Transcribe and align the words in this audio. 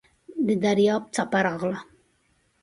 د 0.45 0.47
دریاب 0.63 1.03
څپه 1.15 1.39
راغله. 1.45 1.79